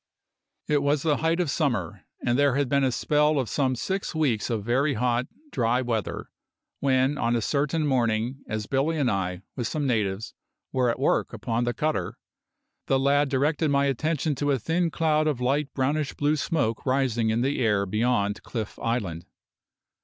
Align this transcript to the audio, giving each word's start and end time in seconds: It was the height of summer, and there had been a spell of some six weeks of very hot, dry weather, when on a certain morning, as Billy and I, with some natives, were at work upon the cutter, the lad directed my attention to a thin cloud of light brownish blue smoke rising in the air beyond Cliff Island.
It 0.67 0.81
was 0.81 1.03
the 1.03 1.17
height 1.17 1.39
of 1.39 1.51
summer, 1.51 2.05
and 2.25 2.35
there 2.35 2.55
had 2.55 2.67
been 2.67 2.83
a 2.83 2.91
spell 2.91 3.37
of 3.37 3.47
some 3.47 3.75
six 3.75 4.15
weeks 4.15 4.49
of 4.49 4.65
very 4.65 4.95
hot, 4.95 5.27
dry 5.51 5.83
weather, 5.83 6.31
when 6.79 7.19
on 7.19 7.35
a 7.35 7.39
certain 7.41 7.85
morning, 7.85 8.41
as 8.47 8.65
Billy 8.65 8.97
and 8.97 9.11
I, 9.11 9.43
with 9.55 9.67
some 9.67 9.85
natives, 9.85 10.33
were 10.71 10.89
at 10.89 10.97
work 10.97 11.33
upon 11.33 11.65
the 11.65 11.73
cutter, 11.75 12.17
the 12.87 12.97
lad 12.99 13.29
directed 13.29 13.69
my 13.69 13.85
attention 13.85 14.33
to 14.37 14.49
a 14.49 14.57
thin 14.57 14.89
cloud 14.89 15.27
of 15.27 15.39
light 15.39 15.71
brownish 15.75 16.15
blue 16.15 16.35
smoke 16.35 16.83
rising 16.83 17.29
in 17.29 17.41
the 17.41 17.59
air 17.63 17.85
beyond 17.85 18.41
Cliff 18.41 18.79
Island. 18.79 19.27